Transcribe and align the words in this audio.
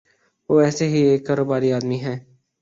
وہ 0.49 0.55
ایسے 0.61 0.85
ہی 0.87 0.99
ایک 1.01 1.25
کاروباری 1.27 1.71
آدمی 1.73 1.99
ہیں۔ 2.01 2.17